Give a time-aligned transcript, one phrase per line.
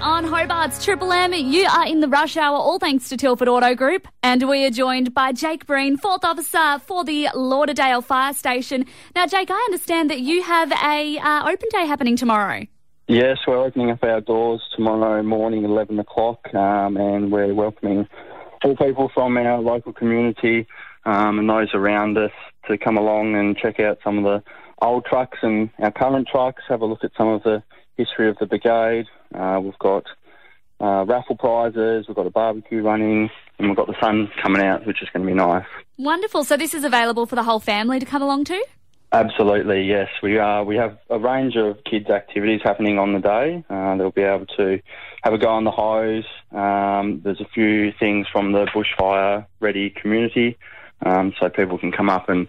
[0.00, 1.32] on Hobart's Triple M.
[1.34, 4.08] You are in the rush hour, all thanks to Tilford Auto Group.
[4.22, 8.86] And we are joined by Jake Breen, fourth officer for the Lauderdale Fire Station.
[9.14, 12.66] Now, Jake, I understand that you have a uh, open day happening tomorrow.
[13.08, 18.08] Yes, we're opening up our doors tomorrow morning, 11 o'clock, um, and we're welcoming
[18.64, 20.66] all people from our local community
[21.04, 22.32] um, and those around us
[22.68, 24.42] to come along and check out some of the
[24.80, 27.62] old trucks and our current trucks, have a look at some of the
[28.00, 29.06] history of the brigade.
[29.34, 30.04] Uh, we've got
[30.80, 34.86] uh, raffle prizes, we've got a barbecue running, and we've got the sun coming out,
[34.86, 35.66] which is going to be nice.
[35.98, 36.44] Wonderful.
[36.44, 38.64] So this is available for the whole family to come along to?
[39.12, 40.08] Absolutely, yes.
[40.22, 40.64] We are.
[40.64, 43.64] We have a range of kids' activities happening on the day.
[43.68, 44.80] Uh, they'll be able to
[45.22, 46.24] have a go on the hose.
[46.52, 50.56] Um, there's a few things from the bushfire ready community,
[51.04, 52.48] um, so people can come up and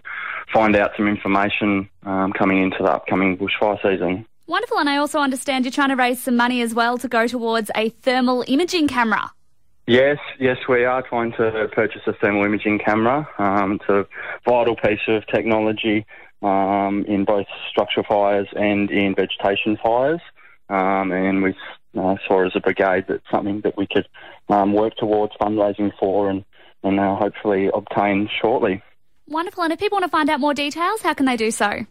[0.52, 4.24] find out some information um, coming into the upcoming bushfire season.
[4.52, 4.80] Wonderful.
[4.80, 7.70] And I also understand you're trying to raise some money as well to go towards
[7.74, 9.32] a thermal imaging camera.
[9.86, 13.26] Yes, yes, we are trying to purchase a thermal imaging camera.
[13.38, 14.06] Um, it's a
[14.44, 16.04] vital piece of technology
[16.42, 20.20] um, in both structural fires and in vegetation fires.
[20.68, 21.56] Um, and we
[21.98, 24.06] uh, saw as a brigade that something that we could
[24.50, 26.44] um, work towards fundraising for and,
[26.82, 28.82] and uh, hopefully obtain shortly.
[29.26, 29.64] Wonderful.
[29.64, 31.86] And if people want to find out more details, how can they do so?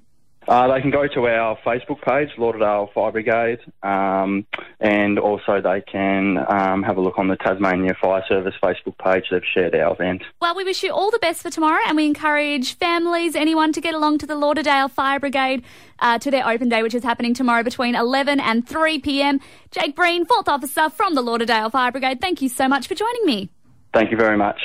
[0.47, 4.45] Uh, they can go to our Facebook page, Lauderdale Fire Brigade, um,
[4.79, 9.25] and also they can um, have a look on the Tasmania Fire Service Facebook page.
[9.29, 10.23] They've shared our event.
[10.41, 13.81] Well, we wish you all the best for tomorrow, and we encourage families, anyone, to
[13.81, 15.63] get along to the Lauderdale Fire Brigade
[15.99, 19.39] uh, to their open day, which is happening tomorrow between 11 and 3 p.m.
[19.69, 23.25] Jake Breen, fourth officer from the Lauderdale Fire Brigade, thank you so much for joining
[23.25, 23.49] me.
[23.93, 24.59] Thank you very much.